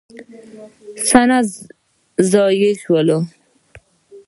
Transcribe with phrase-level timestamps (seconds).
[1.01, 1.47] اسناد
[2.31, 3.09] ضایع شول.